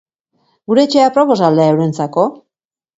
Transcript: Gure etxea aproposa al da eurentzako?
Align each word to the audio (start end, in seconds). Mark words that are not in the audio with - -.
Gure 0.71 0.87
etxea 0.89 1.05
aproposa 1.11 1.47
al 1.51 1.63
da 1.63 1.71
eurentzako? 1.77 2.29